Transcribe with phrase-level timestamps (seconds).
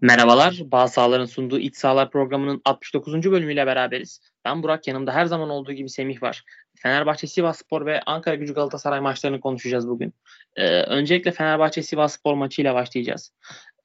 [0.00, 3.30] Merhabalar, Bağ Sahaların sunduğu İç Sahalar programının 69.
[3.30, 4.20] bölümüyle beraberiz.
[4.44, 6.42] Ben Burak, yanımda her zaman olduğu gibi Semih var.
[6.76, 10.14] Fenerbahçe Sivasspor ve Ankara Gücü Galatasaray maçlarını konuşacağız bugün.
[10.56, 13.32] Ee, öncelikle Fenerbahçe Sivasspor maçıyla başlayacağız.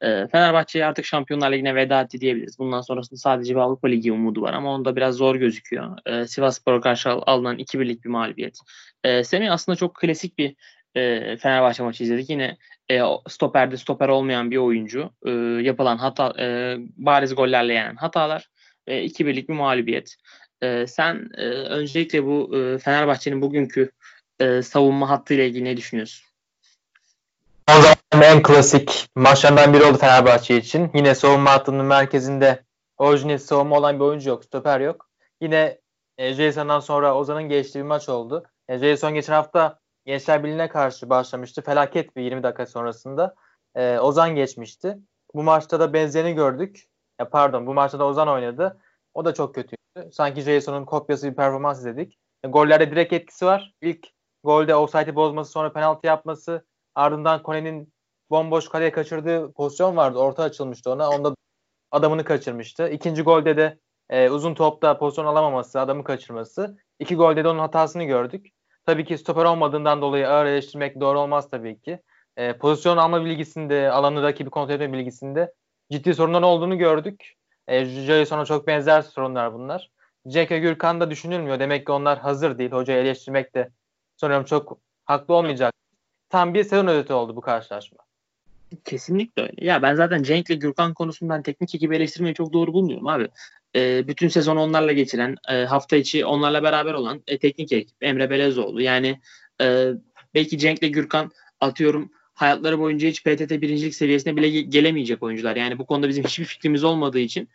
[0.00, 2.58] Ee, Fenerbahçe artık Şampiyonlar Ligi'ne veda etti diyebiliriz.
[2.58, 5.98] Bundan sonrasında sadece bir Avrupa Ligi umudu var ama onda biraz zor gözüküyor.
[6.06, 8.58] Ee, Sivasspor'a karşı alınan 2-1'lik bir mağlubiyet.
[9.04, 10.54] Ee, Semih aslında çok klasik bir
[10.94, 12.30] e, Fenerbahçe maçı izledik.
[12.30, 12.56] Yine
[12.90, 15.30] e, stoperde stoper olmayan bir oyuncu e,
[15.62, 18.50] yapılan hata e, bariz gollerle yenen hatalar
[18.86, 20.16] e, 2-1'lik bir mağlubiyet.
[20.62, 23.90] E, sen e, öncelikle bu e, Fenerbahçe'nin bugünkü
[24.40, 26.24] e, savunma hattıyla ilgili ne düşünüyorsun?
[27.70, 30.90] O zaman en klasik maçlardan biri oldu Fenerbahçe için.
[30.94, 32.62] Yine savunma hattının merkezinde
[32.98, 35.08] orijinal savunma olan bir oyuncu yok, stoper yok.
[35.40, 35.78] Yine
[36.18, 38.44] e, Jason'dan sonra Ozan'ın geçtiği bir maç oldu.
[38.68, 41.62] E, Jason geçen hafta Gençler Birliği'ne karşı başlamıştı.
[41.62, 43.34] Felaket bir 20 dakika sonrasında.
[43.74, 44.98] E, Ozan geçmişti.
[45.34, 46.84] Bu maçta da benzerini gördük.
[47.20, 48.80] Ya pardon bu maçta da Ozan oynadı.
[49.14, 50.10] O da çok kötüydü.
[50.12, 52.18] Sanki Jason'un kopyası bir performans izledik.
[52.44, 53.74] E, gollerde direkt etkisi var.
[53.82, 54.06] İlk
[54.44, 57.92] golde offside'i bozması sonra penaltı yapması ardından Kone'nin
[58.30, 60.18] bomboş kaleye kaçırdığı pozisyon vardı.
[60.18, 61.10] Orta açılmıştı ona.
[61.10, 61.34] Onda
[61.90, 62.88] adamını kaçırmıştı.
[62.88, 63.78] İkinci golde de
[64.10, 66.78] e, uzun topta pozisyon alamaması, adamı kaçırması.
[66.98, 68.46] İki golde de onun hatasını gördük.
[68.88, 72.02] Tabii ki stoper olmadığından dolayı ağır eleştirmek doğru olmaz tabii ki.
[72.36, 75.54] E, pozisyon alma bilgisinde, alanı rakibi kontrol etme bilgisinde
[75.92, 77.34] ciddi sorunlar olduğunu gördük.
[77.66, 79.90] E, Jason'a çok benzer sorunlar bunlar.
[80.28, 81.60] Cenk ve Gürkan da düşünülmüyor.
[81.60, 82.70] Demek ki onlar hazır değil.
[82.70, 83.70] Hocayı eleştirmek de
[84.16, 85.74] sanıyorum çok haklı olmayacak.
[86.28, 88.07] Tam bir sezon özeti oldu bu karşılaşma.
[88.84, 89.66] Kesinlikle öyle.
[89.66, 93.28] Ya ben zaten Cenk ile Gürkan konusundan teknik ekibi eleştirmeyi çok doğru bulmuyorum abi
[93.76, 98.30] e, bütün sezon onlarla geçiren, e, hafta içi onlarla beraber olan e, teknik ekip Emre
[98.30, 98.82] Belezoğlu.
[98.82, 99.20] Yani
[99.60, 99.88] e,
[100.34, 105.56] belki Cenk'le Gürkan atıyorum hayatları boyunca hiç PTT birincilik seviyesine bile gelemeyecek oyuncular.
[105.56, 107.48] Yani bu konuda bizim hiçbir fikrimiz olmadığı için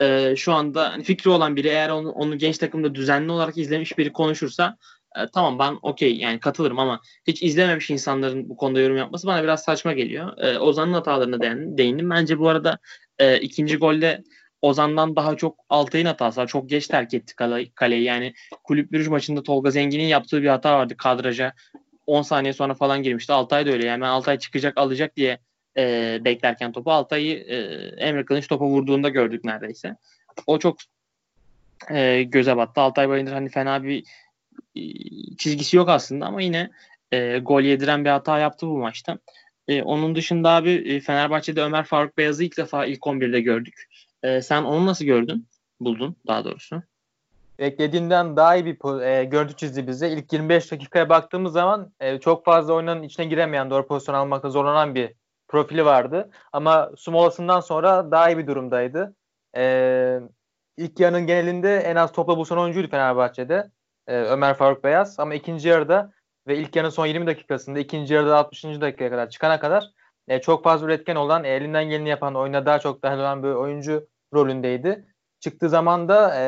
[0.00, 3.98] e, şu anda hani fikri olan biri eğer onu, onu genç takımda düzenli olarak izlemiş
[3.98, 4.76] biri konuşursa
[5.16, 9.42] e, tamam ben okey yani katılırım ama hiç izlememiş insanların bu konuda yorum yapması bana
[9.42, 10.38] biraz saçma geliyor.
[10.38, 11.40] E, Ozan'ın hatalarına
[11.78, 12.10] değindim.
[12.10, 12.78] Bence bu arada
[13.18, 14.22] e, ikinci golde
[14.62, 16.46] Ozan'dan daha çok Altay'ın hatası var.
[16.46, 18.02] Çok geç terk etti kale, kaleyi.
[18.02, 21.52] Yani kulüp bürüş maçında Tolga Zengin'in yaptığı bir hata vardı kadraja.
[22.06, 23.32] 10 saniye sonra falan girmişti.
[23.32, 23.86] Altay da öyle.
[23.86, 25.38] Yani Altay çıkacak alacak diye
[25.76, 27.56] e, beklerken topu Altay'ı e,
[28.06, 29.96] Emre Kılıç topa vurduğunda gördük neredeyse.
[30.46, 30.76] O çok
[31.90, 32.80] e, göze battı.
[32.80, 34.04] Altay Bayındır hani fena bir
[35.38, 36.70] çizgisi yok aslında ama yine
[37.12, 39.18] e, gol yediren bir hata yaptı bu maçta.
[39.68, 43.88] E, onun dışında abi e, Fenerbahçe'de Ömer Faruk Beyaz'ı ilk defa ilk 11'de gördük.
[44.22, 45.48] E, sen onu nasıl gördün?
[45.80, 46.82] Buldun daha doğrusu.
[47.58, 50.10] Beklediğinden daha iyi bir e, görüntü çizdi bize.
[50.10, 54.94] İlk 25 dakikaya baktığımız zaman e, çok fazla oyunun içine giremeyen, doğru pozisyon almakta zorlanan
[54.94, 55.12] bir
[55.48, 56.30] profili vardı.
[56.52, 59.14] Ama su molasından sonra daha iyi bir durumdaydı.
[59.56, 60.20] E,
[60.76, 63.70] ilk yarının genelinde en az topla buluşan oyuncuydu Fenerbahçe'de.
[64.06, 65.20] E, Ömer Faruk Beyaz.
[65.20, 66.12] Ama ikinci yarıda
[66.46, 68.64] ve ilk yarının son 20 dakikasında ikinci yarıda 60.
[68.64, 69.90] dakikaya kadar çıkana kadar
[70.28, 74.08] e, çok fazla üretken olan, elinden geleni yapan, oyuna daha çok dahil olan bir oyuncu
[74.34, 75.06] rolündeydi.
[75.40, 76.44] Çıktığı zaman da e,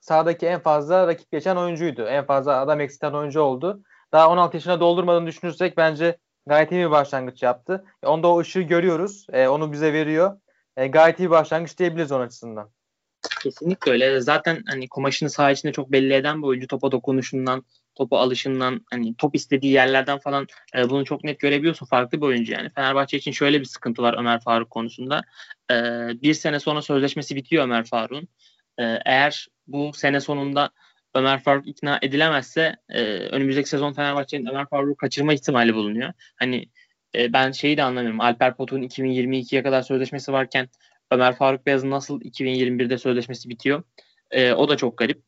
[0.00, 2.02] sahadaki en fazla rakip geçen oyuncuydu.
[2.02, 3.82] En fazla adam eksilten oyuncu oldu.
[4.12, 7.84] Daha 16 yaşına doldurmadığını düşünürsek bence gayet iyi bir başlangıç yaptı.
[8.02, 9.26] E, onda o ışığı görüyoruz.
[9.32, 10.40] E, onu bize veriyor.
[10.76, 12.70] E, gayet iyi bir başlangıç diyebiliriz onun açısından.
[13.42, 14.20] Kesinlikle öyle.
[14.20, 17.64] Zaten hani kumaşını saha içinde çok belli eden bir oyuncu topa dokunuşundan,
[17.94, 21.86] topa alışından, hani top istediği yerlerden falan e, bunu çok net görebiliyorsun.
[21.86, 22.70] Farklı bir oyuncu yani.
[22.70, 25.22] Fenerbahçe için şöyle bir sıkıntı var Ömer Faruk konusunda.
[25.70, 25.74] E,
[26.22, 28.28] bir sene sonra sözleşmesi bitiyor Ömer Faruk'un.
[28.78, 30.70] E, eğer bu sene sonunda
[31.14, 36.12] Ömer Faruk ikna edilemezse e, önümüzdeki sezon Fenerbahçe'nin Ömer Faruk'u kaçırma ihtimali bulunuyor.
[36.36, 36.66] Hani
[37.14, 38.20] e, ben şeyi de anlamıyorum.
[38.20, 40.68] Alper Potuk'un 2022'ye kadar sözleşmesi varken
[41.12, 43.82] Ömer Faruk Beyaz'ın nasıl 2021'de sözleşmesi bitiyor?
[44.30, 45.22] E, o da çok garip.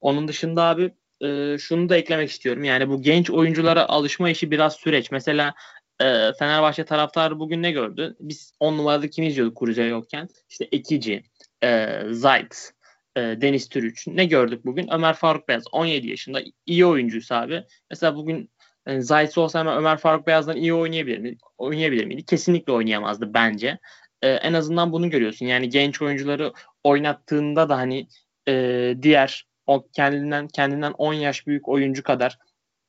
[0.00, 2.64] Onun dışında abi e, şunu da eklemek istiyorum.
[2.64, 5.10] Yani bu genç oyunculara alışma işi biraz süreç.
[5.10, 5.54] Mesela
[6.00, 8.16] e, Fenerbahçe taraftarı bugün ne gördü?
[8.20, 10.28] Biz 10 numarada kim izliyorduk Kuruca yokken?
[10.48, 11.22] İşte Ekici,
[11.62, 12.70] e, Zayt,
[13.16, 14.06] e, Deniz Türüç.
[14.06, 14.88] Ne gördük bugün?
[14.92, 17.64] Ömer Faruk Beyaz 17 yaşında iyi oyuncuysa abi.
[17.90, 18.50] Mesela bugün
[18.86, 21.38] yani e, Zayt olsa hemen Ömer Faruk Beyaz'dan iyi oynayabilir miydi?
[21.58, 22.24] Oynayabilir miydi?
[22.24, 23.78] Kesinlikle oynayamazdı bence.
[24.22, 25.46] E, en azından bunu görüyorsun.
[25.46, 26.52] Yani genç oyuncuları
[26.84, 28.06] oynattığında da hani
[28.48, 32.38] e, diğer o kendinden kendinden 10 yaş büyük oyuncu kadar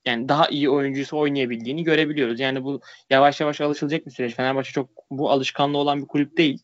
[0.05, 2.39] yani daha iyi oyuncuysa oynayabildiğini görebiliyoruz.
[2.39, 4.35] Yani bu yavaş yavaş alışılacak bir süreç.
[4.35, 6.59] Fenerbahçe çok bu alışkanlığı olan bir kulüp değil.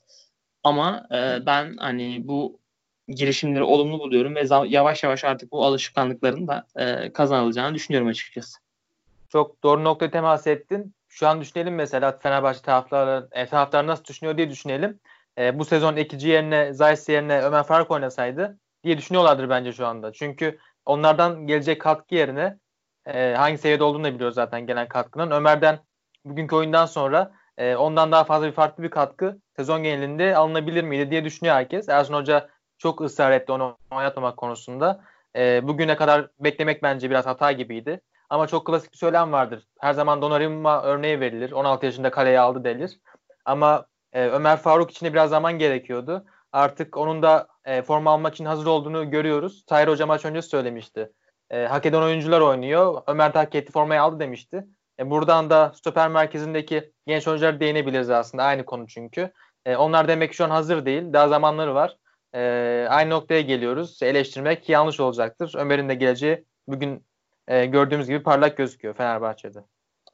[0.63, 2.59] Ama e, ben hani bu
[3.07, 8.59] girişimleri olumlu buluyorum ve yavaş yavaş artık bu alışkanlıkların da e, kazanılacağını düşünüyorum açıkçası.
[9.29, 10.93] Çok doğru noktaya temas ettin.
[11.09, 14.99] Şu an düşünelim mesela Fenerbahçe taraftarı, e, nasıl düşünüyor diye düşünelim.
[15.37, 20.13] E, bu sezon ikinci yerine Zayis yerine Ömer Faruk oynasaydı diye düşünüyorlardır bence şu anda.
[20.13, 22.57] Çünkü onlardan gelecek katkı yerine
[23.05, 25.31] e, hangi seviyede olduğunu da biliyoruz zaten gelen katkının.
[25.31, 25.79] Ömer'den
[26.25, 31.11] bugünkü oyundan sonra e, ondan daha fazla bir farklı bir katkı sezon genelinde alınabilir miydi
[31.11, 31.89] diye düşünüyor herkes.
[31.89, 35.03] Ersun Hoca çok ısrar etti onu oynatmamak konusunda.
[35.35, 38.01] E, bugüne kadar beklemek bence biraz hata gibiydi.
[38.29, 39.67] Ama çok klasik bir söylem vardır.
[39.79, 41.51] Her zaman Donnarumma örneği verilir.
[41.51, 42.99] 16 yaşında kaleye aldı denir.
[43.45, 46.25] Ama e, Ömer Faruk için de biraz zaman gerekiyordu.
[46.51, 49.63] Artık onun da e, forma almak için hazır olduğunu görüyoruz.
[49.65, 51.11] Tahir Hoca maç önce söylemişti.
[51.49, 53.01] E, hak eden oyuncular oynuyor.
[53.07, 54.67] Ömer de hak etti formayı aldı demişti.
[54.99, 58.43] E, buradan da stoper merkezindeki genç oyunculara değinebiliriz aslında.
[58.43, 59.31] Aynı konu çünkü.
[59.65, 61.13] E, onlar demek ki şu an hazır değil.
[61.13, 61.97] Daha zamanları var.
[62.35, 62.39] E,
[62.89, 64.03] aynı noktaya geliyoruz.
[64.03, 65.53] Eleştirmek yanlış olacaktır.
[65.57, 67.05] Ömer'in de geleceği bugün
[67.47, 69.59] e, gördüğümüz gibi parlak gözüküyor Fenerbahçe'de.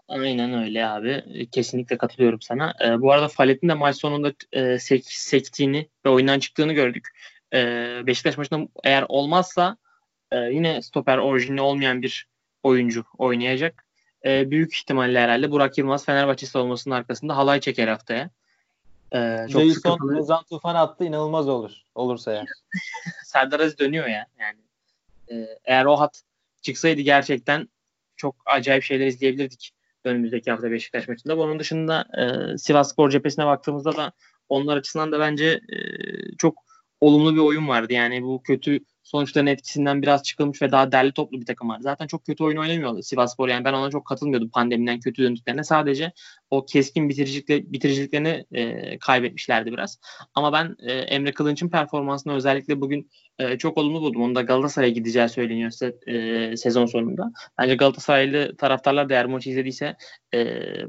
[0.07, 1.47] Aynen öyle abi.
[1.51, 2.73] Kesinlikle katılıyorum sana.
[2.85, 7.07] E, bu arada Falet'in de maç sonunda e, sek, sektiğini ve oyundan çıktığını gördük.
[7.53, 7.59] E,
[8.07, 9.77] Beşiktaş maçında eğer olmazsa
[10.31, 12.27] e, yine stoper orijinli olmayan bir
[12.63, 13.85] oyuncu oynayacak.
[14.25, 18.29] E, büyük ihtimalle herhalde Burak Yılmaz Fenerbahçe savunmasının arkasında halay çeker haftaya.
[19.11, 20.15] E, çok Jason.
[20.17, 21.71] Ozan Tufan attı inanılmaz olur.
[21.95, 22.43] Olursa ya.
[23.25, 24.25] Serdar Aziz dönüyor ya.
[24.39, 24.57] Yani
[25.31, 26.23] e, eğer o hat
[26.63, 27.67] çıksaydı gerçekten
[28.15, 29.73] çok acayip şeyler izleyebilirdik
[30.03, 31.37] önümüzdeki hafta Beşiktaş maçında.
[31.37, 34.11] Bunun dışında e, Sivas Spor cephesine baktığımızda da
[34.49, 35.77] onlar açısından da bence e,
[36.37, 36.63] çok
[37.01, 37.93] olumlu bir oyun vardı.
[37.93, 41.79] Yani bu kötü sonuçların etkisinden biraz çıkılmış ve daha derli toplu bir takım var.
[41.79, 43.49] Zaten çok kötü oyun oynamıyordu Sivasspor.
[43.49, 45.63] Yani ben ona çok katılmıyordum pandemiden kötü döndüklerine.
[45.63, 46.11] Sadece
[46.49, 49.99] o keskin bitiricilikle, bitiriciliklerini e, kaybetmişlerdi biraz.
[50.35, 54.21] Ama ben e, Emre Kılınç'ın performansını özellikle bugün e, çok olumlu buldum.
[54.21, 55.71] Onun da Galatasaray'a gideceği söyleniyor
[56.07, 57.31] e, sezon sonunda.
[57.57, 59.95] Bence Galatasaraylı taraftarlar da eğer maçı izlediyse
[60.33, 60.43] e,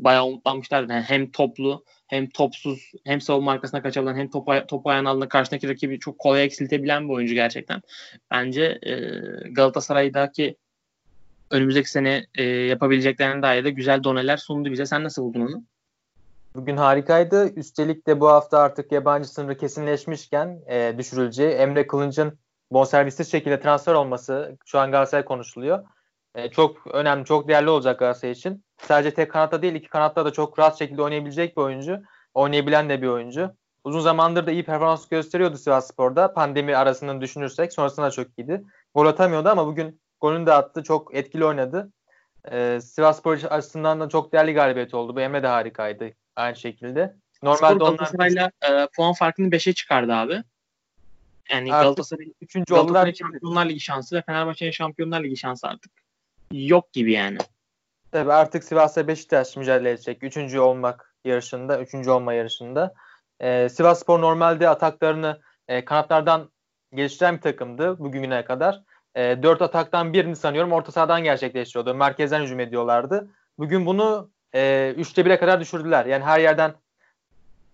[0.04, 0.92] bayağı umutlanmışlardı.
[0.92, 1.84] Yani hem toplu
[2.14, 6.44] hem topsuz hem savunma arkasına kaçabilen hem top, top ayağına alınan karşındaki rakibi çok kolay
[6.44, 7.82] eksiltebilen bir oyuncu gerçekten.
[8.30, 8.92] Bence e,
[9.50, 10.56] Galatasaray'daki
[11.50, 14.86] önümüzdeki sene e, yapabileceklerine dair de güzel doneler sundu bize.
[14.86, 15.64] Sen nasıl buldun onu?
[16.54, 17.54] Bugün harikaydı.
[17.56, 22.38] Üstelik de bu hafta artık yabancı sınırı kesinleşmişken e, düşürüleceği Emre Kılınç'ın
[22.70, 25.84] bonservissiz şekilde transfer olması şu an Galatasaray konuşuluyor.
[26.34, 28.64] E, çok önemli, çok değerli olacak Galatasaray için.
[28.78, 32.02] Sadece tek kanatta değil iki kanatta da çok rahat şekilde oynayabilecek bir oyuncu.
[32.34, 33.54] Oynayabilen de bir oyuncu.
[33.84, 36.32] Uzun zamandır da iyi performans gösteriyordu Sivas Spor'da.
[36.32, 38.64] Pandemi arasını düşünürsek sonrasında çok iyiydi.
[38.94, 40.82] Gol atamıyordu ama bugün golünü de attı.
[40.82, 41.92] Çok etkili oynadı.
[42.50, 45.16] Ee, Sivas Spor açısından da çok değerli galibiyet oldu.
[45.16, 47.16] Bu Emre de harikaydı aynı şekilde.
[47.42, 50.42] Normalde onlar Galatasaray'la e, puan farkını 5'e çıkardı abi.
[51.50, 52.72] Yani Galatasaray'ın 3.
[52.72, 53.12] oldular.
[53.12, 56.03] Şampiyonlar Ligi şansı ve Fenerbahçe'nin Şampiyonlar Ligi şansı artık
[56.54, 57.38] yok gibi yani.
[58.12, 60.22] Tabii artık Sivas'ta Beşiktaş mücadele edecek.
[60.22, 62.94] Üçüncü olmak yarışında, üçüncü olma yarışında.
[63.40, 66.50] Ee, Sivas Spor normalde ataklarını e, kanatlardan
[66.94, 68.82] geliştiren bir takımdı bugüne kadar.
[69.14, 71.94] E, dört ataktan birini sanıyorum orta sahadan gerçekleştiriyordu.
[71.94, 73.30] Merkezden hücum ediyorlardı.
[73.58, 76.06] Bugün bunu e, üçte bire kadar düşürdüler.
[76.06, 76.74] Yani her yerden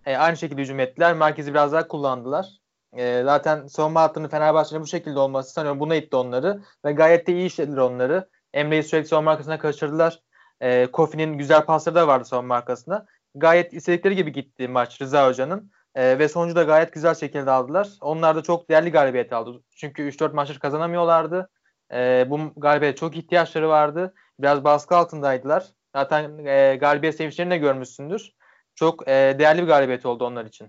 [0.05, 1.13] e, aynı şekilde hücum ettiler.
[1.13, 2.45] Merkezi biraz daha kullandılar.
[2.93, 6.61] E, zaten savunma hattının Fenerbahçe'nin bu şekilde olması sanıyorum buna itti onları.
[6.85, 8.29] Ve gayet de iyi işlediler onları.
[8.53, 10.19] Emre'yi sürekli savunma arkasına kaçırdılar.
[10.61, 13.05] E, Kofi'nin güzel pasları da vardı savunma arkasına.
[13.35, 15.71] Gayet istedikleri gibi gitti maç Rıza Hoca'nın.
[15.95, 17.89] E, ve sonucu da gayet güzel şekilde aldılar.
[18.01, 19.61] Onlar da çok değerli galibiyet aldı.
[19.75, 21.49] Çünkü 3-4 maçları kazanamıyorlardı.
[21.93, 24.13] E, bu galibiyete çok ihtiyaçları vardı.
[24.39, 25.65] Biraz baskı altındaydılar.
[25.95, 28.31] Zaten e, galibiyet sevinçlerini de görmüşsündür.
[28.75, 30.67] Çok e, değerli bir galibiyet oldu onlar için.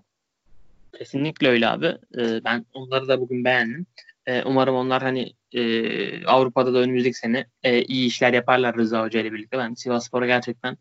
[0.98, 1.86] Kesinlikle öyle abi.
[1.86, 3.86] E, ben onları da bugün beğendim.
[4.26, 9.20] E, umarım onlar hani e, Avrupa'da da önümüzdeki sene e, iyi işler yaparlar Rıza Hoca
[9.20, 9.58] ile birlikte.
[9.58, 10.76] Ben Sivas Spor'a gerçekten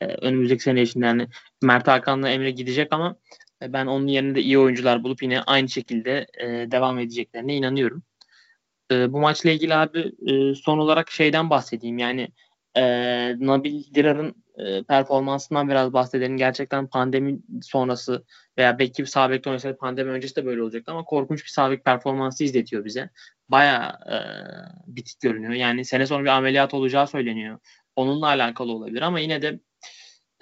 [0.00, 1.28] e, önümüzdeki sene içinde yani
[1.62, 3.16] Mert Hakan'la Emre gidecek ama
[3.62, 8.02] e, ben onun yerinde iyi oyuncular bulup yine aynı şekilde e, devam edeceklerine inanıyorum.
[8.92, 11.98] E, bu maçla ilgili abi e, son olarak şeyden bahsedeyim.
[11.98, 12.28] Yani
[12.76, 12.82] e,
[13.38, 16.36] Nabil Dirar'ın e, performansından biraz bahsedelim.
[16.36, 18.24] Gerçekten pandemi sonrası
[18.58, 22.44] veya belki bir sağ oynasaydı pandemi öncesi de böyle olacaktı ama korkunç bir sağ performansı
[22.44, 23.10] izletiyor bize.
[23.48, 24.16] Baya e,
[24.86, 25.52] bitik görünüyor.
[25.52, 27.58] Yani sene sonra bir ameliyat olacağı söyleniyor.
[27.96, 29.60] Onunla alakalı olabilir ama yine de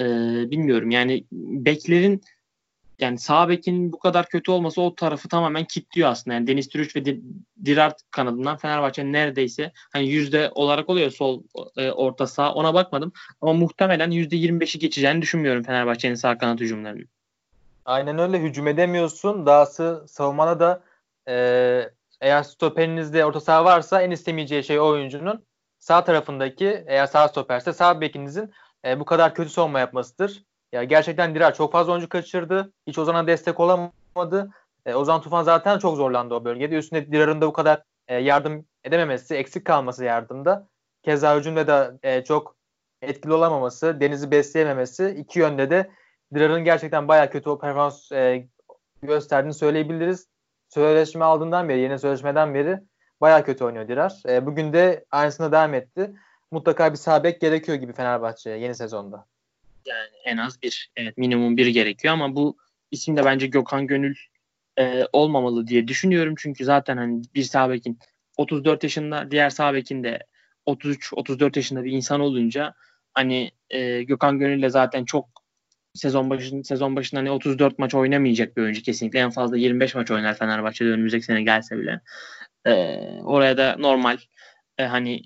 [0.01, 0.05] e,
[0.51, 0.91] bilmiyorum.
[0.91, 2.21] Yani beklerin
[2.99, 6.35] yani sağ bekin bu kadar kötü olması o tarafı tamamen kilitliyor aslında.
[6.35, 7.05] Yani Deniz Türüç ve
[7.65, 11.43] Dirart kanadından Fenerbahçe neredeyse hani yüzde olarak oluyor sol
[11.77, 13.13] e, orta sağ ona bakmadım.
[13.41, 17.09] Ama muhtemelen yüzde 25'i geçeceğini düşünmüyorum Fenerbahçe'nin sağ kanat hücumlarının.
[17.85, 19.47] Aynen öyle hücum edemiyorsun.
[19.47, 20.83] Dahası savunmada da
[21.29, 21.35] e,
[22.21, 25.45] eğer stoperinizde orta saha varsa en istemeyeceği şey oyuncunun
[25.79, 28.53] sağ tarafındaki eğer sağ stoperse sağ bekinizin
[28.85, 30.45] e, bu kadar kötü savunma yapmasıdır.
[30.75, 32.73] Ya gerçekten Dirar çok fazla oyuncu kaçırdı.
[32.87, 34.51] Hiç Ozan'a destek olamadı.
[34.87, 36.77] E, Ozan Tufan zaten çok zorlandı o bölgede.
[36.77, 40.69] Üstüne Dirar'ın da bu kadar e, yardım edememesi, eksik kalması yardımda.
[41.03, 42.57] Keza hücumda da e, çok
[43.03, 45.91] etkili olamaması, Deniz'i besleyememesi iki yönde de
[46.35, 48.49] Dirar'ın gerçekten bayağı kötü o performans e,
[49.03, 50.29] gösterdiğini söyleyebiliriz.
[50.69, 52.81] Sözleşme aldığından beri, yeni sözleşmeden beri
[53.21, 54.23] bayağı kötü oynuyor Dirar.
[54.29, 56.15] E, bugün de aynısına devam etti.
[56.51, 59.27] Mutlaka bir sabek gerekiyor gibi Fenerbahçe'ye yeni sezonda.
[59.87, 62.57] Yani en az bir, evet minimum bir gerekiyor ama bu
[62.91, 64.17] isim de bence Gökhan Gönül
[64.79, 66.35] e, olmamalı diye düşünüyorum.
[66.39, 67.99] Çünkü zaten hani bir sabekin
[68.37, 70.19] 34 yaşında, diğer sabekin de
[70.67, 72.75] 33-34 yaşında bir insan olunca
[73.15, 75.29] hani e, Gökhan Gönül zaten çok
[75.95, 79.19] sezon başın sezon başında hani 34 maç oynamayacak bir oyuncu kesinlikle.
[79.19, 82.01] En fazla 25 maç oynar Fenerbahçe'de önümüzdeki sene gelse bile.
[82.67, 82.73] E,
[83.23, 84.19] oraya da normal
[84.79, 85.23] e, hani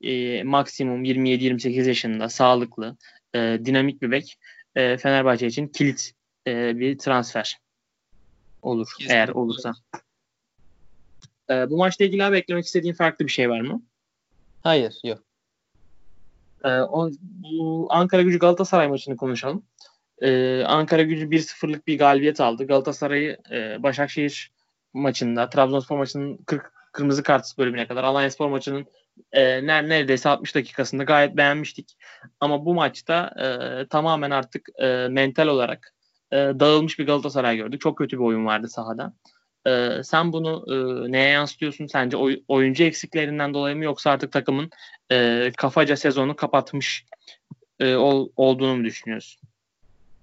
[0.00, 2.96] e, maksimum 27-28 yaşında sağlıklı,
[3.34, 4.38] e, dinamik bir bek
[4.76, 6.12] e, Fenerbahçe için kilit
[6.46, 7.58] e, bir transfer
[8.62, 9.14] olur Kesinlikle.
[9.14, 9.72] eğer olursa.
[11.50, 13.82] E, bu maçla ilgili abi eklemek istediğin farklı bir şey var mı?
[14.62, 15.22] Hayır, yok.
[16.64, 19.62] Ee, o, bu Ankara Gücü Galatasaray maçını konuşalım.
[20.22, 22.66] Ee, Ankara Gücü 1-0'lık bir galibiyet aldı.
[22.66, 24.52] Galatasaray'ı e, Başakşehir
[24.92, 28.86] maçında, Trabzonspor maçının 40 kırmızı kart bölümüne kadar, Alanyaspor maçının
[29.32, 31.96] e, neredeyse 60 dakikasında gayet beğenmiştik.
[32.40, 35.94] Ama bu maçta e, tamamen artık e, mental olarak
[36.32, 37.80] e, dağılmış bir Galatasaray gördük.
[37.80, 39.12] Çok kötü bir oyun vardı sahada.
[39.66, 40.74] E, sen bunu e,
[41.12, 41.86] neye yansıtıyorsun?
[41.86, 44.70] Sence oy, oyuncu eksiklerinden dolayı mı yoksa artık takımın
[45.12, 47.04] e, kafaca sezonu kapatmış
[47.80, 49.42] e, ol, olduğunu mu düşünüyorsun?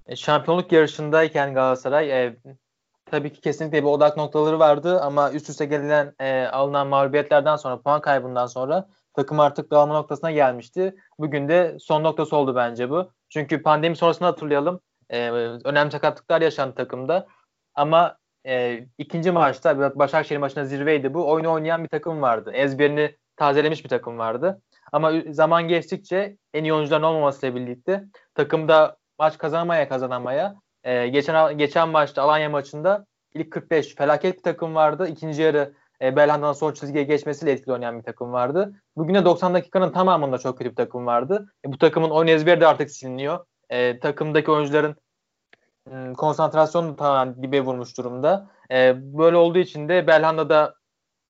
[0.08, 2.36] E, şampiyonluk yarışındayken Galatasaray e,
[3.12, 7.82] tabii ki kesinlikle bir odak noktaları vardı ama üst üste gelen e, alınan mağlubiyetlerden sonra
[7.82, 10.96] puan kaybından sonra takım artık dağılma noktasına gelmişti.
[11.20, 13.12] Bugün de son noktası oldu bence bu.
[13.30, 14.80] Çünkü pandemi sonrasında hatırlayalım.
[15.10, 15.30] E,
[15.64, 17.28] önemli sakatlıklar yaşandı takımda.
[17.76, 21.30] Ama e, ikinci maçta Başakşehir maçında zirveydi bu.
[21.30, 22.52] Oyunu oynayan bir takım vardı.
[22.54, 24.62] Ezberini tazelemiş bir takım vardı.
[24.92, 28.04] Ama zaman geçtikçe en iyi oyuncuların olmamasıyla birlikte
[28.36, 30.56] takımda maç kazanmaya kazanamaya
[30.88, 35.08] e, geçen geçen maçta Alanya maçında ilk 45 felaket bir takım vardı.
[35.08, 38.74] İkinci yarı e, Belhanda'nın son çizgiye geçmesiyle etkili oynayan bir takım vardı.
[38.96, 41.54] Bugün de 90 dakikanın tamamında çok kötü bir takım vardı.
[41.66, 43.46] E, bu takımın oyun ezberi de artık siliniyor.
[43.70, 44.96] E, takımdaki oyuncuların
[45.92, 48.50] e, konsantrasyonu tamamen dibe vurmuş durumda.
[48.72, 50.74] E, böyle olduğu için de Belhanda da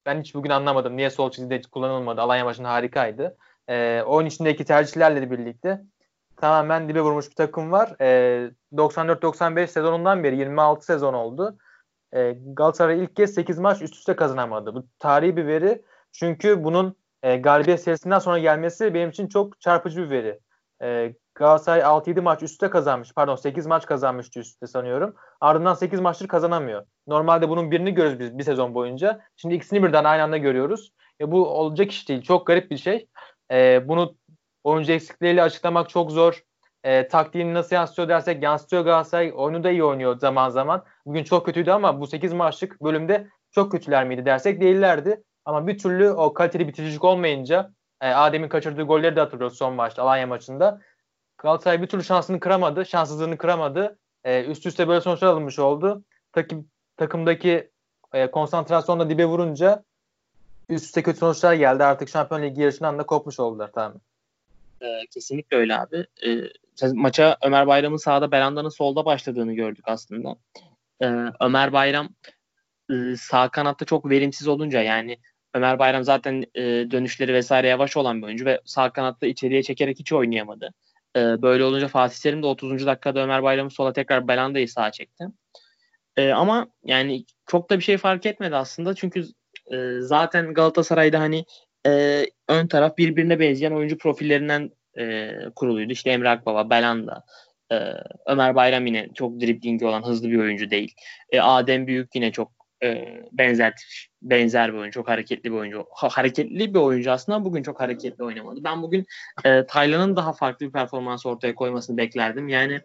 [0.06, 0.96] ben hiç bugün anlamadım.
[0.96, 2.20] Niye sol çizgide kullanılmadı?
[2.20, 3.36] Alanya maçında harikaydı.
[3.68, 5.82] E, oyun içindeki tercihlerle birlikte
[6.40, 7.96] tamamen dibe vurmuş bir takım var.
[8.00, 11.58] E, 94-95 sezonundan beri 26 sezon oldu.
[12.12, 14.74] E, Galatasaray ilk kez 8 maç üst üste kazanamadı.
[14.74, 15.82] Bu tarihi bir veri.
[16.12, 20.40] Çünkü bunun e, galibiyet serisinden sonra gelmesi benim için çok çarpıcı bir veri.
[20.82, 23.12] E, Galatasaray 6-7 maç üstte kazanmış.
[23.14, 25.14] Pardon 8 maç kazanmıştı üstte sanıyorum.
[25.40, 26.86] Ardından 8 maçtır kazanamıyor.
[27.06, 29.20] Normalde bunun birini görürüz biz bir sezon boyunca.
[29.36, 30.92] Şimdi ikisini birden aynı anda görüyoruz.
[31.20, 32.22] E, bu olacak iş değil.
[32.22, 33.08] Çok garip bir şey.
[33.52, 34.16] E, bunu
[34.64, 36.42] oyuncu eksikleriyle açıklamak çok zor.
[36.84, 39.32] E, taktiğini nasıl yansıtıyor dersek yansıtıyor Galatasaray.
[39.36, 40.84] Oyunu da iyi oynuyor zaman zaman.
[41.06, 45.22] Bugün çok kötüydü ama bu 8 maçlık bölümde çok kötüler miydi dersek değillerdi.
[45.44, 50.02] Ama bir türlü o kaliteli bitiricilik olmayınca e, Adem'in kaçırdığı golleri de hatırlıyoruz son maçta
[50.02, 50.80] Alanya maçında.
[51.38, 52.86] Galatasaray bir türlü şansını kıramadı.
[52.86, 53.98] Şanssızlığını kıramadı.
[54.24, 56.04] E, üst üste böyle sonuçlar alınmış oldu.
[56.32, 57.70] Takım, takımdaki
[58.12, 59.84] e, konsantrasyonla dibe vurunca
[60.68, 61.84] üst üste kötü sonuçlar geldi.
[61.84, 64.00] Artık Şampiyon Ligi yarışından da kopmuş oldular tamam.
[64.82, 66.06] E, kesinlikle öyle abi.
[66.26, 66.30] E,
[66.94, 70.36] maça Ömer Bayram'ın sağda Belanda'nın solda başladığını gördük aslında.
[71.02, 71.06] E,
[71.40, 72.08] Ömer Bayram
[72.90, 75.18] e, sağ kanatta çok verimsiz olunca yani
[75.54, 79.98] Ömer Bayram zaten e, dönüşleri vesaire yavaş olan bir oyuncu ve sağ kanatta içeriye çekerek
[79.98, 80.70] hiç oynayamadı.
[81.16, 82.86] E, böyle olunca Fatih Terim de 30.
[82.86, 85.24] dakikada Ömer Bayram'ı sola tekrar Belanda'yı sağa çekti.
[86.16, 89.24] E, ama yani çok da bir şey fark etmedi aslında çünkü
[89.72, 91.44] e, zaten Galatasaray'da hani
[91.86, 95.92] e, ön taraf birbirine benzeyen oyuncu profillerinden e, kuruluydu.
[95.92, 97.24] İşte Emre Akbaba, Belanda,
[97.72, 97.76] e,
[98.26, 100.94] Ömer Bayram yine çok driblingi olan hızlı bir oyuncu değil.
[101.30, 102.52] E, Adem Büyük yine çok
[102.82, 103.74] e, benzer
[104.22, 105.86] benzer bir oyuncu, çok hareketli bir oyuncu.
[105.90, 108.64] Ha, hareketli bir oyuncu aslında bugün çok hareketli oynamadı.
[108.64, 109.06] Ben bugün
[109.44, 112.48] e, Taylan'ın daha farklı bir performans ortaya koymasını beklerdim.
[112.48, 112.80] Yani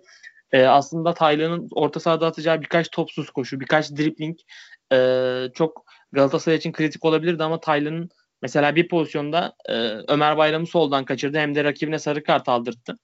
[0.51, 4.37] e, aslında Taylan'ın orta sahada atacağı birkaç topsuz koşu, birkaç dribling
[4.93, 4.97] e,
[5.53, 8.09] çok Galatasaray için kritik olabilirdi ama Taylan'ın
[8.43, 9.73] mesela bir pozisyonda e,
[10.07, 12.97] Ömer Bayram'ı soldan kaçırdı hem de rakibine sarı kart aldırttı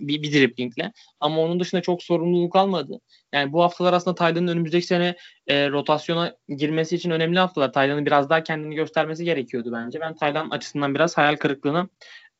[0.00, 0.92] bir, bir driplingle.
[1.20, 3.00] Ama onun dışında çok sorumluluk almadı.
[3.32, 7.72] Yani bu haftalar aslında Taylan'ın önümüzdeki sene e, rotasyona girmesi için önemli haftalar.
[7.72, 10.00] Taylan'ın biraz daha kendini göstermesi gerekiyordu bence.
[10.00, 11.88] Ben Taylan açısından biraz hayal kırıklığına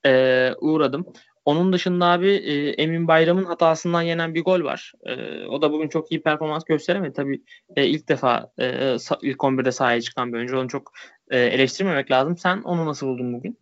[0.06, 1.06] e, uğradım.
[1.44, 4.92] Onun dışında abi e, Emin Bayram'ın hatasından yenen bir gol var.
[5.06, 7.12] E, o da bugün çok iyi performans gösteremedi.
[7.12, 7.42] Tabii
[7.76, 10.58] e, ilk defa e, ilk 11'de sahaya çıkan bir oyuncu.
[10.58, 10.92] Onu çok
[11.30, 12.37] e, eleştirmemek lazım.
[12.37, 13.58] Sen onu nasıl buldun bugün?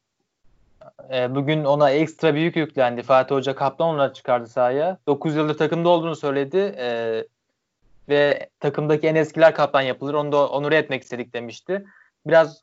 [1.13, 3.03] E, bugün ona ekstra büyük yüklendi.
[3.03, 4.99] Fatih Hoca kaptan olarak çıkardı sahaya.
[5.07, 6.75] 9 yıldır takımda olduğunu söyledi.
[6.79, 7.25] E,
[8.09, 10.15] ve takımdaki en eskiler kaptan yapılır.
[10.15, 11.85] Onu da onur etmek istedik demişti.
[12.27, 12.63] Biraz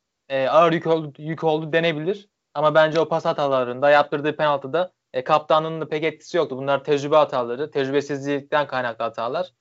[0.49, 2.29] ağır yük oldu, yük oldu denebilir.
[2.53, 6.57] Ama bence o pas hatalarında yaptırdığı penaltıda e, kaptanının da pek etkisi yoktu.
[6.57, 9.51] Bunlar tecrübe hataları, tecrübesizlikten kaynaklı hatalar.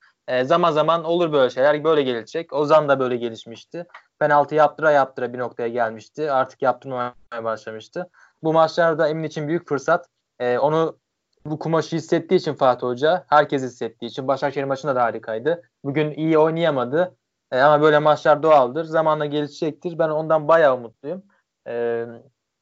[0.43, 2.53] Zaman zaman olur böyle şeyler, böyle gelecek.
[2.53, 3.85] Ozan da böyle gelişmişti.
[4.19, 6.31] Penaltı yaptıra yaptıra bir noktaya gelmişti.
[6.31, 8.09] Artık yaptırmaya başlamıştı.
[8.43, 10.07] Bu maçlarda Emin için büyük fırsat.
[10.39, 10.99] E, onu
[11.45, 15.61] bu kumaşı hissettiği için Fatih Hoca, herkes hissettiği için Başakşehir maçında da harikaydı.
[15.83, 17.17] Bugün iyi oynayamadı.
[17.51, 18.83] E, ama böyle maçlar doğaldır.
[18.83, 19.99] Zamanla gelişecektir.
[19.99, 21.23] Ben ondan bayağı umutluyum.
[21.67, 22.05] E,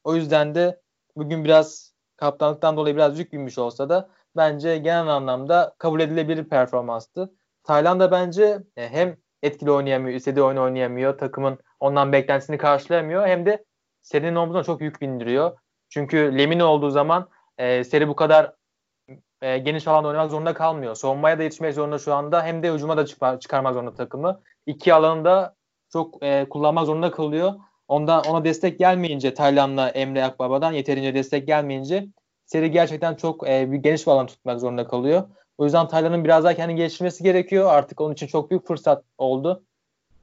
[0.03, 0.81] o yüzden de
[1.15, 7.33] bugün biraz kaptanlıktan dolayı biraz yük binmiş olsa da bence genel anlamda kabul edilebilir performanstı.
[7.63, 13.45] Tayland da bence e, hem etkili oynayamıyor, istediği oyunu oynayamıyor, takımın ondan beklentisini karşılayamıyor hem
[13.45, 13.65] de
[14.01, 15.57] serinin omzuna çok yük bindiriyor.
[15.89, 18.53] Çünkü Lemin olduğu zaman e, seri bu kadar
[19.41, 20.95] e, geniş alanda oynamak zorunda kalmıyor.
[20.95, 24.41] Savunmaya da yetişmek zorunda şu anda hem de hücuma da çıkma, çıkarmak zorunda takımı.
[24.65, 25.55] İki alanında
[25.93, 27.53] çok e, kullanmak zorunda kalıyor.
[27.87, 32.07] Ondan ona destek gelmeyince Taylan'la Emre Akbaba'dan yeterince destek gelmeyince
[32.45, 35.23] seri gerçekten çok e, bir geniş bir alan tutmak zorunda kalıyor.
[35.57, 37.69] O yüzden Taylan'ın biraz daha kendini geliştirmesi gerekiyor.
[37.73, 39.63] Artık onun için çok büyük fırsat oldu.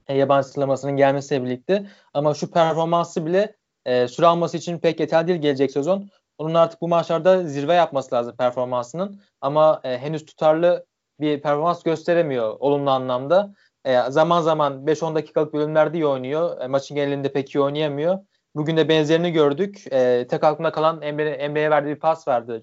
[0.09, 1.87] E, yabancı sıralamasının gelmesiyle birlikte.
[2.15, 6.11] Ama şu performansı bile e, süre alması için pek yeterli değil gelecek sezon.
[6.39, 9.21] Onun artık bu maçlarda zirve yapması lazım performansının.
[9.41, 10.87] Ama e, henüz tutarlı
[11.21, 13.55] bir performans gösteremiyor olumlu anlamda.
[13.85, 16.61] E, zaman zaman 5-10 dakikalık bölümlerde iyi oynuyor.
[16.61, 18.19] E, maçın genelinde pek iyi oynayamıyor.
[18.55, 19.85] Bugün de benzerini gördük.
[19.93, 22.61] E, tek aklında kalan Emre, Emre'ye verdiği bir pas vardı.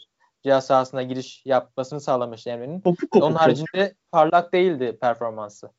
[0.47, 2.83] Cihaz sahasına giriş yapmasını sağlamış Emre'nin.
[3.11, 5.69] Onun haricinde parlak değildi performansı.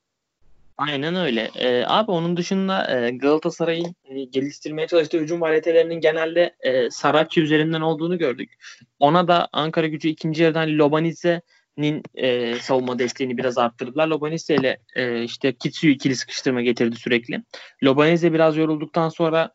[0.76, 1.50] Aynen öyle.
[1.56, 7.80] Ee, abi onun dışında e, Galatasaray'ın e, geliştirmeye çalıştığı hücum varyetelerinin genelde e, Saratçı üzerinden
[7.80, 8.54] olduğunu gördük.
[8.98, 14.08] Ona da Ankara gücü ikinci yarıdan Lobanitse'nin e, savunma desteğini biraz arttırdılar.
[14.08, 17.42] Lobanitse ile e, işte Kitsu'yu ikili sıkıştırma getirdi sürekli.
[17.82, 19.50] Lobanitse biraz yorulduktan sonra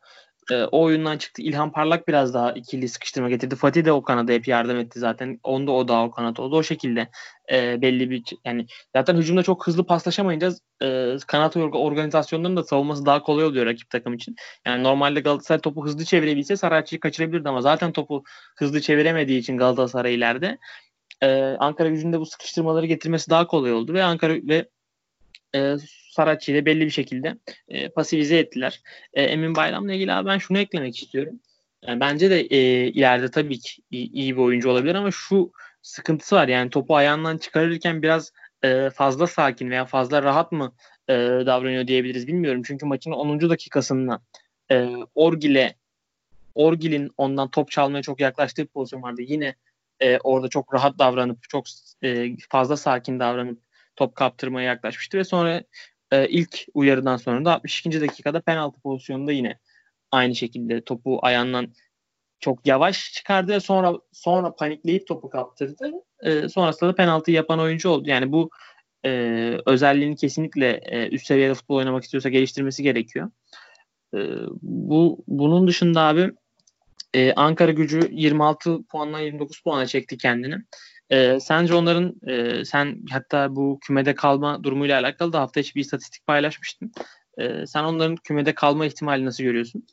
[0.51, 1.41] e, o oyundan çıktı.
[1.41, 3.55] İlhan Parlak biraz daha ikili sıkıştırma getirdi.
[3.55, 5.39] Fatih de o kanada hep yardım etti zaten.
[5.43, 6.55] Onda o da o kanat oldu.
[6.55, 7.09] O şekilde
[7.51, 10.51] e, belli bir yani zaten hücumda çok hızlı paslaşamayınca
[10.81, 14.35] e, kanat organizasyonlarının da savunması daha kolay oluyor rakip takım için.
[14.65, 18.23] Yani normalde Galatasaray topu hızlı çevirebilse Sarayçı'yı kaçırabilirdi ama zaten topu
[18.55, 20.57] hızlı çeviremediği için Galatasaray ileride
[21.21, 24.69] e, Ankara gücünde bu sıkıştırmaları getirmesi daha kolay oldu ve Ankara ve
[25.55, 25.75] e,
[26.13, 28.81] Saratçı ile belli bir şekilde e, pasifize ettiler.
[29.13, 31.39] E, Emin Bayram'la ilgili abi ben şunu eklemek istiyorum.
[31.87, 36.47] Yani bence de e, ileride tabii ki iyi, bir oyuncu olabilir ama şu sıkıntısı var.
[36.47, 38.31] Yani topu ayağından çıkarırken biraz
[38.63, 40.73] e, fazla sakin veya fazla rahat mı
[41.09, 41.13] e,
[41.45, 42.61] davranıyor diyebiliriz bilmiyorum.
[42.65, 43.49] Çünkü maçın 10.
[43.49, 44.21] dakikasında
[44.71, 45.75] e, Orgil'e
[46.55, 49.21] Orgil'in ondan top çalmaya çok yaklaştığı pozisyon vardı.
[49.21, 49.55] Yine
[49.99, 51.65] e, orada çok rahat davranıp çok
[52.03, 53.59] e, fazla sakin davranıp
[53.95, 55.63] top kaptırmaya yaklaşmıştı ve sonra
[56.13, 58.01] e, ilk uyarıdan sonra da 62.
[58.01, 59.59] dakikada penaltı pozisyonunda yine
[60.11, 61.73] aynı şekilde topu ayağından
[62.39, 65.91] çok yavaş çıkardı ve sonra sonra panikleyip topu kaptırdı.
[66.23, 68.09] E, sonrasında da penaltı yapan oyuncu oldu.
[68.09, 68.49] Yani bu
[69.05, 69.09] e,
[69.65, 73.31] özelliğini kesinlikle e, üst seviyede futbol oynamak istiyorsa geliştirmesi gerekiyor.
[74.15, 74.19] E,
[74.61, 76.31] bu bunun dışında abi
[77.13, 80.55] e, Ankara gücü 26 puanla 29 puana çekti kendini.
[81.13, 85.81] E, sence onların e, sen hatta bu kümede kalma durumuyla alakalı da hafta içi bir
[85.81, 86.91] istatistik paylaşmıştın.
[87.37, 89.87] E, sen onların kümede kalma ihtimali nasıl görüyorsun?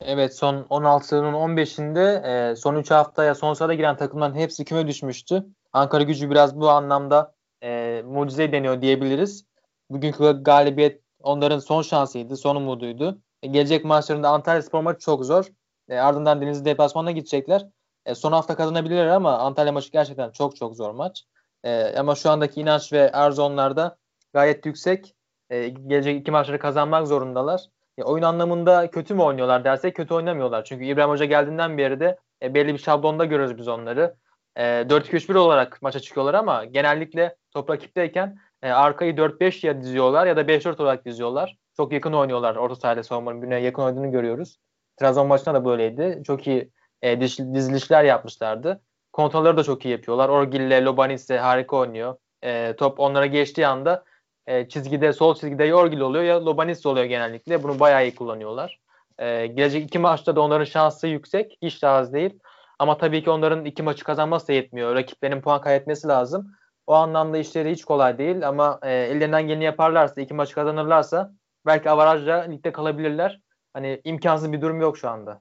[0.00, 5.44] Evet son 16'nın 15'inde e, son 3 haftaya son sırada giren takımların hepsi küme düşmüştü.
[5.72, 9.44] Ankara gücü biraz bu anlamda e, mucize deniyor diyebiliriz.
[9.90, 13.18] Bugünkü galibiyet onların son şansıydı, son umuduydu.
[13.42, 15.44] E, gelecek maçlarında Antalya Spor maçı çok zor.
[15.88, 17.66] E, ardından Denizli deplasmanına gidecekler.
[18.08, 21.24] E, son hafta kazanabilirler ama Antalya maçı gerçekten çok çok zor maç.
[21.64, 23.96] E, ama şu andaki inanç ve arzu onlarda
[24.32, 25.14] gayet yüksek.
[25.50, 27.60] E, gelecek iki maçları kazanmak zorundalar.
[27.98, 30.64] E, oyun anlamında kötü mü oynuyorlar dersek kötü oynamıyorlar.
[30.64, 34.14] Çünkü İbrahim Hoca geldiğinden beri de e, belli bir şablonda görüyoruz biz onları.
[34.56, 40.36] E, 4-2-3-1 olarak maça çıkıyorlar ama genellikle top rakipteyken e, arkayı 4-5 ya diziyorlar ya
[40.36, 41.56] da 5-4 olarak diziyorlar.
[41.76, 44.58] Çok yakın oynuyorlar orta sahada savunmanın birbirine yakın oynadığını görüyoruz.
[44.96, 46.22] Trabzon maçında da böyleydi.
[46.26, 46.70] Çok iyi
[47.02, 48.80] e, dizilişler yapmışlardı.
[49.12, 50.28] Kontrolleri da çok iyi yapıyorlar.
[50.28, 52.16] Orgille, Lobanis harika oynuyor.
[52.42, 54.04] E, top onlara geçtiği anda
[54.46, 57.62] e, çizgide, sol çizgide ya Orgil oluyor ya Lobanis oluyor genellikle.
[57.62, 58.80] Bunu bayağı iyi kullanıyorlar.
[59.18, 61.58] E, gelecek iki maçta da onların şansı yüksek.
[61.62, 62.38] Hiç daha az değil.
[62.78, 64.94] Ama tabii ki onların iki maçı kazanması da yetmiyor.
[64.94, 66.54] Rakiplerin puan kaybetmesi lazım.
[66.86, 71.32] O anlamda işleri hiç kolay değil ama e, ellerinden geleni yaparlarsa, iki maçı kazanırlarsa
[71.66, 73.40] belki avarajla ligde kalabilirler.
[73.72, 75.40] Hani imkansız bir durum yok şu anda.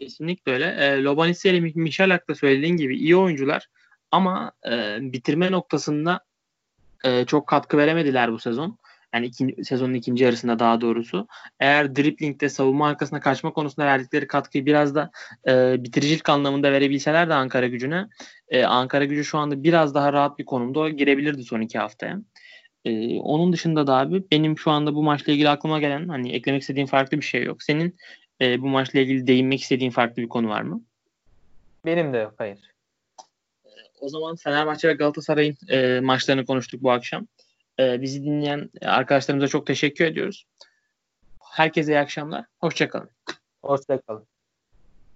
[0.00, 0.66] Kesinlikle öyle.
[0.66, 3.66] E, Lobanisi ile Michalak da söylediğin gibi iyi oyuncular
[4.10, 6.20] ama e, bitirme noktasında
[7.04, 8.78] e, çok katkı veremediler bu sezon.
[9.14, 11.28] Yani ikinci, sezonun ikinci yarısında daha doğrusu.
[11.60, 15.10] Eğer driplingde savunma arkasına kaçma konusunda verdikleri katkıyı biraz da
[15.48, 18.08] e, bitiricilik anlamında verebilseler de Ankara gücüne
[18.48, 22.18] e, Ankara gücü şu anda biraz daha rahat bir konumda girebilirdi son iki haftaya.
[22.84, 26.62] E, onun dışında da abi benim şu anda bu maçla ilgili aklıma gelen hani eklemek
[26.62, 27.62] istediğim farklı bir şey yok.
[27.62, 27.96] Senin
[28.40, 30.82] e, bu maçla ilgili değinmek istediğin farklı bir konu var mı?
[31.84, 32.58] Benim de yok hayır.
[34.00, 37.26] O zaman Fenerbahçe ve Galatasaray'ın e, maçlarını konuştuk bu akşam.
[37.80, 40.46] E, bizi dinleyen arkadaşlarımıza çok teşekkür ediyoruz.
[41.52, 42.44] Herkese iyi akşamlar.
[42.60, 43.10] Hoşçakalın.
[43.62, 44.26] Hoşçakalın.